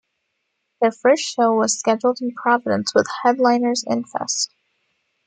Their 0.81 0.91
first 0.91 1.21
show 1.21 1.53
was 1.53 1.77
scheduled 1.77 2.21
in 2.21 2.31
Providence 2.33 2.91
with 2.95 3.05
headliners 3.21 3.83
Infest. 3.85 4.51